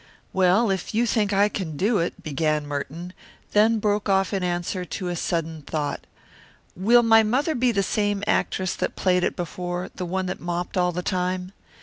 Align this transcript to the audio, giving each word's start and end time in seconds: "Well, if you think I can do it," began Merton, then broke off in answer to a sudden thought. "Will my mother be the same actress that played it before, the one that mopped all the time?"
"Well, 0.33 0.71
if 0.71 0.95
you 0.95 1.05
think 1.05 1.31
I 1.31 1.47
can 1.47 1.77
do 1.77 1.99
it," 1.99 2.23
began 2.23 2.65
Merton, 2.65 3.13
then 3.51 3.77
broke 3.77 4.09
off 4.09 4.33
in 4.33 4.41
answer 4.43 4.83
to 4.83 5.09
a 5.09 5.15
sudden 5.15 5.61
thought. 5.61 6.07
"Will 6.75 7.03
my 7.03 7.21
mother 7.21 7.53
be 7.53 7.71
the 7.71 7.83
same 7.83 8.23
actress 8.25 8.73
that 8.77 8.95
played 8.95 9.23
it 9.23 9.35
before, 9.35 9.91
the 9.93 10.05
one 10.07 10.25
that 10.25 10.39
mopped 10.39 10.75
all 10.75 10.91
the 10.91 11.03
time?" 11.03 11.51